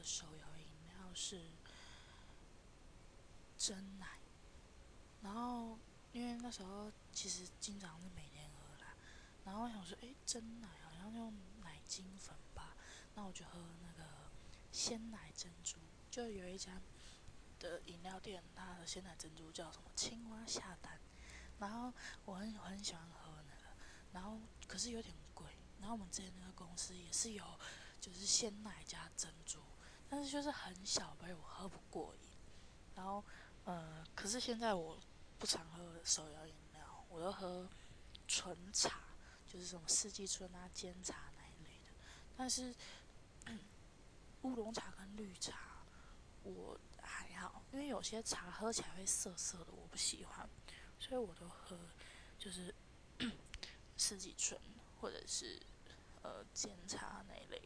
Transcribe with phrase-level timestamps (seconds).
[0.00, 1.38] 的手摇饮料是
[3.58, 4.18] 真奶，
[5.22, 5.78] 然后
[6.12, 8.96] 因为那时候其实经常是每天喝啦，
[9.44, 12.74] 然后我想说，诶，真奶好像用奶精粉吧，
[13.14, 14.08] 那我就喝那个
[14.72, 15.76] 鲜奶珍珠，
[16.10, 16.80] 就有一家
[17.58, 20.98] 的饮料店，它的鲜奶珍珠叫什么青蛙下蛋，
[21.58, 21.92] 然后
[22.24, 23.66] 我很我很喜欢喝那个，
[24.12, 25.46] 然后可是有点贵，
[25.78, 27.44] 然后我们之前那个公司也是有
[28.00, 29.60] 就是鲜奶加珍珠，
[30.10, 32.28] 但是就是很小杯，我喝不过瘾，
[32.94, 33.24] 然后。
[33.66, 34.98] 呃，可是现在我
[35.38, 37.68] 不常喝手摇饮料，我都喝
[38.26, 39.02] 纯茶，
[39.46, 41.92] 就是什么四季春啊、煎茶那一类的。
[42.34, 42.74] 但是
[44.42, 45.84] 乌龙茶跟绿茶
[46.42, 50.48] 我还好，因为有些茶喝起来会涩涩的，我不喜欢，
[50.98, 51.78] 所以我都喝
[52.38, 52.74] 就是
[53.98, 54.58] 四季春
[55.00, 55.60] 或者是
[56.22, 57.60] 呃煎茶那一类